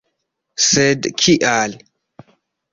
[0.69, 1.79] Sed kial?